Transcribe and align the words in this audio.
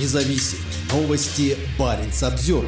независим. 0.00 0.58
Новости 0.92 1.56
Баренц 1.78 2.22
обзор. 2.22 2.66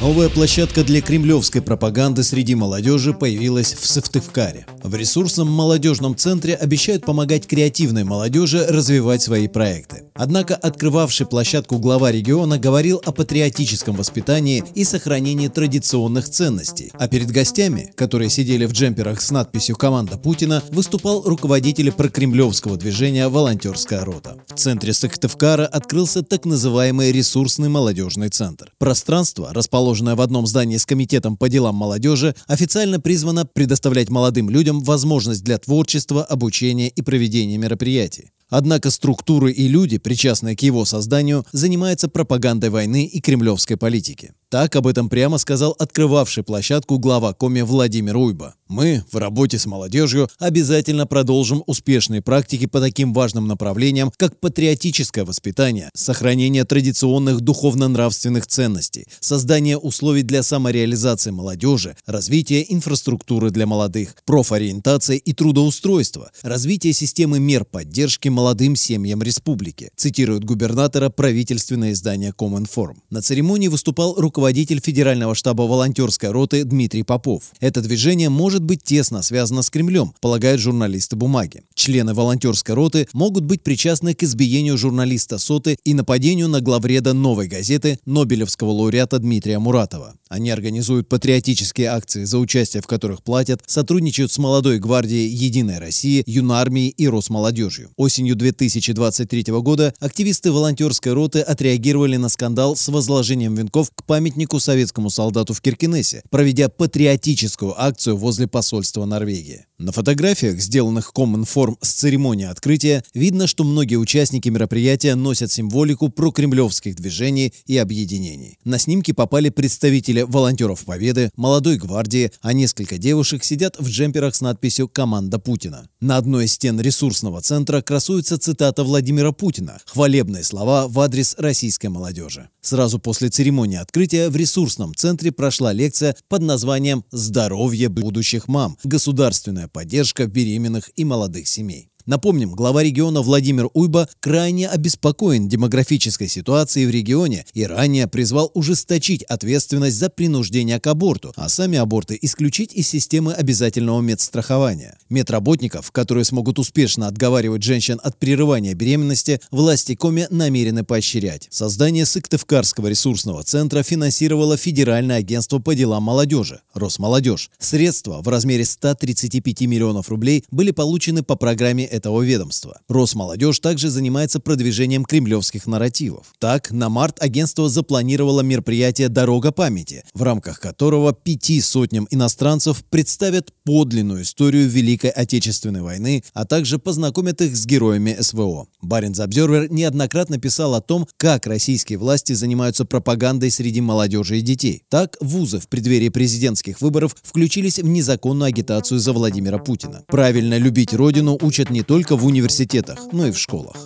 Новая 0.00 0.28
площадка 0.28 0.84
для 0.84 1.00
кремлевской 1.00 1.62
пропаганды 1.62 2.22
среди 2.22 2.54
молодежи 2.54 3.14
появилась 3.14 3.74
в 3.74 3.86
Сыктывкаре. 3.86 4.66
В 4.86 4.94
ресурсном 4.94 5.50
молодежном 5.50 6.14
центре 6.14 6.54
обещают 6.54 7.04
помогать 7.04 7.48
креативной 7.48 8.04
молодежи 8.04 8.64
развивать 8.68 9.20
свои 9.20 9.48
проекты. 9.48 10.04
Однако 10.14 10.54
открывавший 10.54 11.26
площадку 11.26 11.78
глава 11.78 12.12
региона 12.12 12.56
говорил 12.56 13.02
о 13.04 13.10
патриотическом 13.10 13.96
воспитании 13.96 14.62
и 14.76 14.84
сохранении 14.84 15.48
традиционных 15.48 16.28
ценностей. 16.28 16.92
А 16.94 17.08
перед 17.08 17.32
гостями, 17.32 17.92
которые 17.96 18.30
сидели 18.30 18.64
в 18.64 18.72
джемперах 18.72 19.20
с 19.20 19.32
надписью 19.32 19.74
«Команда 19.74 20.18
Путина», 20.18 20.62
выступал 20.70 21.22
руководитель 21.22 21.90
прокремлевского 21.90 22.76
движения 22.76 23.26
«Волонтерская 23.26 24.04
рота». 24.04 24.36
В 24.46 24.54
центре 24.54 24.92
Сыктывкара 24.92 25.66
открылся 25.66 26.22
так 26.22 26.44
называемый 26.44 27.10
ресурсный 27.10 27.68
молодежный 27.68 28.28
центр. 28.28 28.70
Пространство, 28.78 29.48
расположенное 29.52 30.14
в 30.14 30.20
одном 30.20 30.46
здании 30.46 30.76
с 30.76 30.86
Комитетом 30.86 31.36
по 31.36 31.48
делам 31.48 31.74
молодежи, 31.74 32.36
официально 32.46 33.00
призвано 33.00 33.46
предоставлять 33.46 34.10
молодым 34.10 34.48
людям 34.48 34.75
возможность 34.82 35.44
для 35.44 35.58
творчества, 35.58 36.24
обучения 36.24 36.88
и 36.88 37.02
проведения 37.02 37.58
мероприятий. 37.58 38.30
Однако 38.48 38.90
структуры 38.90 39.50
и 39.50 39.66
люди, 39.66 39.98
причастные 39.98 40.56
к 40.56 40.62
его 40.62 40.84
созданию, 40.84 41.44
занимаются 41.52 42.08
пропагандой 42.08 42.70
войны 42.70 43.04
и 43.04 43.20
кремлевской 43.20 43.76
политики. 43.76 44.32
Так 44.48 44.76
об 44.76 44.86
этом 44.86 45.08
прямо 45.08 45.38
сказал 45.38 45.74
открывавший 45.76 46.44
площадку 46.44 47.00
глава 47.00 47.32
Коми 47.32 47.62
Владимир 47.62 48.16
Уйба. 48.16 48.54
Мы 48.68 49.02
в 49.10 49.16
работе 49.16 49.58
с 49.58 49.66
молодежью 49.66 50.28
обязательно 50.38 51.06
продолжим 51.06 51.64
успешные 51.66 52.22
практики 52.22 52.66
по 52.66 52.80
таким 52.80 53.12
важным 53.12 53.48
направлениям, 53.48 54.12
как 54.16 54.38
патриотическое 54.38 55.24
воспитание, 55.24 55.90
сохранение 55.94 56.64
традиционных 56.64 57.40
духовно-нравственных 57.40 58.46
ценностей, 58.46 59.06
создание 59.18 59.78
условий 59.78 60.22
для 60.22 60.44
самореализации 60.44 61.32
молодежи, 61.32 61.96
развитие 62.06 62.72
инфраструктуры 62.72 63.50
для 63.50 63.66
молодых, 63.66 64.14
профориентация 64.24 65.16
и 65.16 65.32
трудоустройство, 65.32 66.30
развитие 66.42 66.92
системы 66.92 67.40
мер 67.40 67.64
поддержки 67.64 68.28
молодым 68.28 68.76
семьям 68.76 69.22
республики, 69.24 69.90
цитирует 69.96 70.44
губернатора 70.44 71.08
правительственное 71.08 71.92
издание 71.92 72.32
Коминформ. 72.32 73.02
На 73.10 73.22
церемонии 73.22 73.68
выступал 73.68 74.14
руководитель 74.14 74.35
Федерального 74.36 75.34
штаба 75.34 75.62
волонтерской 75.62 76.30
роты 76.30 76.64
Дмитрий 76.64 77.02
Попов. 77.02 77.44
Это 77.60 77.80
движение 77.80 78.28
может 78.28 78.62
быть 78.62 78.82
тесно 78.82 79.22
связано 79.22 79.62
с 79.62 79.70
Кремлем, 79.70 80.12
полагают 80.20 80.60
журналисты 80.60 81.16
бумаги. 81.16 81.62
Члены 81.74 82.14
волонтерской 82.14 82.74
роты 82.74 83.08
могут 83.12 83.44
быть 83.44 83.62
причастны 83.62 84.14
к 84.14 84.22
избиению 84.22 84.76
журналиста 84.78 85.38
Соты 85.38 85.78
и 85.84 85.94
нападению 85.94 86.48
на 86.48 86.60
главреда 86.60 87.14
«Новой 87.14 87.48
газеты» 87.48 87.98
Нобелевского 88.04 88.70
лауреата 88.70 89.18
Дмитрия 89.18 89.58
Муратова. 89.58 90.14
Они 90.28 90.50
организуют 90.50 91.08
патриотические 91.08 91.88
акции, 91.88 92.24
за 92.24 92.38
участие 92.38 92.82
в 92.82 92.86
которых 92.86 93.22
платят, 93.22 93.62
сотрудничают 93.66 94.32
с 94.32 94.38
молодой 94.38 94.78
гвардией 94.78 95.28
«Единой 95.28 95.78
России», 95.78 96.24
Юнармией 96.26 96.88
и 96.88 97.08
Росмолодежью. 97.08 97.90
Осенью 97.96 98.36
2023 98.36 99.44
года 99.62 99.94
активисты 100.00 100.52
волонтерской 100.52 101.12
роты 101.12 101.40
отреагировали 101.40 102.16
на 102.16 102.28
скандал 102.28 102.76
с 102.76 102.88
возложением 102.88 103.54
венков 103.54 103.90
к 103.94 104.04
памятнику 104.26 104.58
советскому 104.58 105.08
солдату 105.08 105.54
в 105.54 105.60
Киркинессе, 105.60 106.24
проведя 106.30 106.68
патриотическую 106.68 107.80
акцию 107.80 108.16
возле 108.16 108.48
посольства 108.48 109.04
Норвегии. 109.04 109.66
На 109.78 109.92
фотографиях, 109.92 110.58
сделанных 110.58 111.12
Коминформ 111.12 111.76
с 111.80 111.92
церемонии 111.92 112.46
открытия, 112.46 113.04
видно, 113.14 113.46
что 113.46 113.62
многие 113.62 113.96
участники 113.96 114.48
мероприятия 114.48 115.14
носят 115.14 115.52
символику 115.52 116.08
прокремлевских 116.08 116.96
движений 116.96 117.52
и 117.66 117.76
объединений. 117.76 118.58
На 118.64 118.78
снимки 118.78 119.12
попали 119.12 119.50
представители 119.50 120.22
волонтеров 120.22 120.84
Победы, 120.84 121.30
молодой 121.36 121.76
гвардии, 121.76 122.32
а 122.40 122.52
несколько 122.52 122.98
девушек 122.98 123.44
сидят 123.44 123.76
в 123.78 123.86
джемперах 123.88 124.34
с 124.34 124.40
надписью 124.40 124.88
«Команда 124.88 125.38
Путина». 125.38 125.88
На 126.00 126.16
одной 126.16 126.46
из 126.46 126.54
стен 126.54 126.80
ресурсного 126.80 127.42
центра 127.42 127.80
красуется 127.82 128.38
цитата 128.38 128.82
Владимира 128.82 129.30
Путина, 129.30 129.78
хвалебные 129.84 130.42
слова 130.42 130.88
в 130.88 130.98
адрес 130.98 131.36
российской 131.38 131.88
молодежи. 131.88 132.48
Сразу 132.62 132.98
после 132.98 133.28
церемонии 133.28 133.76
открытия 133.76 134.15
в 134.30 134.36
ресурсном 134.36 134.94
центре 134.94 135.32
прошла 135.32 135.72
лекция 135.72 136.16
под 136.28 136.42
названием 136.42 137.04
«Здоровье 137.10 137.88
будущих 137.88 138.48
мам. 138.48 138.76
Государственная 138.84 139.68
поддержка 139.68 140.26
беременных 140.26 140.90
и 140.96 141.04
молодых 141.04 141.46
семей». 141.48 141.90
Напомним, 142.06 142.52
глава 142.52 142.84
региона 142.84 143.20
Владимир 143.20 143.68
Уйба 143.74 144.08
крайне 144.20 144.68
обеспокоен 144.68 145.48
демографической 145.48 146.28
ситуацией 146.28 146.86
в 146.86 146.90
регионе 146.90 147.44
и 147.52 147.66
ранее 147.66 148.06
призвал 148.06 148.52
ужесточить 148.54 149.24
ответственность 149.24 149.96
за 149.96 150.08
принуждение 150.08 150.78
к 150.78 150.86
аборту, 150.86 151.32
а 151.34 151.48
сами 151.48 151.78
аборты 151.78 152.16
исключить 152.22 152.72
из 152.72 152.86
системы 152.86 153.32
обязательного 153.32 154.00
медстрахования. 154.02 154.98
Медработников, 155.08 155.90
которые 155.90 156.24
смогут 156.24 156.60
успешно 156.60 157.08
отговаривать 157.08 157.64
женщин 157.64 157.98
от 158.00 158.16
прерывания 158.18 158.74
беременности, 158.74 159.40
власти 159.50 159.96
Коми 159.96 160.28
намерены 160.30 160.84
поощрять. 160.84 161.48
Создание 161.50 162.06
Сыктывкарского 162.06 162.86
ресурсного 162.86 163.42
центра 163.42 163.82
финансировало 163.82 164.56
Федеральное 164.56 165.16
агентство 165.16 165.58
по 165.58 165.74
делам 165.74 166.04
молодежи– 166.04 166.60
Росмолодежь. 166.72 167.50
Средства 167.58 168.22
в 168.22 168.28
размере 168.28 168.64
135 168.64 169.62
миллионов 169.62 170.08
рублей 170.08 170.44
были 170.52 170.70
получены 170.70 171.24
по 171.24 171.34
программе 171.34 171.95
этого 171.96 172.22
ведомства. 172.22 172.80
Росмолодежь 172.88 173.58
также 173.58 173.90
занимается 173.90 174.40
продвижением 174.40 175.04
кремлевских 175.04 175.66
нарративов. 175.66 176.26
Так, 176.38 176.70
на 176.70 176.88
март 176.88 177.22
агентство 177.22 177.68
запланировало 177.68 178.42
мероприятие 178.42 179.08
«Дорога 179.08 179.52
памяти», 179.52 180.04
в 180.14 180.22
рамках 180.22 180.60
которого 180.60 181.12
пяти 181.12 181.60
сотням 181.60 182.06
иностранцев 182.10 182.84
представят 182.84 183.52
подлинную 183.64 184.22
историю 184.22 184.68
Великой 184.68 185.10
Отечественной 185.10 185.82
войны, 185.82 186.22
а 186.34 186.44
также 186.44 186.78
познакомят 186.78 187.40
их 187.40 187.56
с 187.56 187.66
героями 187.66 188.16
СВО. 188.20 188.68
Баренц 188.82 189.18
Обзервер 189.20 189.70
неоднократно 189.70 190.38
писал 190.38 190.74
о 190.74 190.80
том, 190.80 191.06
как 191.16 191.46
российские 191.46 191.98
власти 191.98 192.32
занимаются 192.32 192.84
пропагандой 192.84 193.50
среди 193.50 193.80
молодежи 193.80 194.38
и 194.38 194.42
детей. 194.42 194.84
Так, 194.88 195.16
вузы 195.20 195.58
в 195.58 195.68
преддверии 195.68 196.08
президентских 196.08 196.80
выборов 196.80 197.16
включились 197.22 197.78
в 197.78 197.86
незаконную 197.86 198.48
агитацию 198.48 199.00
за 199.00 199.12
Владимира 199.12 199.58
Путина. 199.58 200.04
Правильно 200.06 200.58
любить 200.58 200.92
родину 200.94 201.38
учат 201.40 201.70
не 201.70 201.82
только 201.86 202.16
в 202.16 202.26
университетах, 202.26 202.98
но 203.12 203.26
и 203.26 203.30
в 203.30 203.38
школах. 203.38 203.76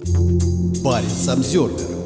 Баренц 0.83 1.28
Обзервер. 1.28 2.00